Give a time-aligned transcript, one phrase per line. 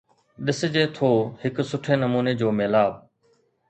[0.45, 1.09] ڏسجي ٿو
[1.43, 2.93] هڪ سٺي نموني جو ميلاپ